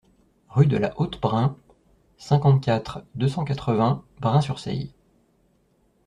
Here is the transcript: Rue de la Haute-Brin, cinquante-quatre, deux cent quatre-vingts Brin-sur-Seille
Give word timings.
Rue 0.49 0.65
de 0.65 0.77
la 0.77 0.99
Haute-Brin, 0.99 1.55
cinquante-quatre, 2.17 3.03
deux 3.13 3.27
cent 3.27 3.43
quatre-vingts 3.45 4.03
Brin-sur-Seille 4.19 4.95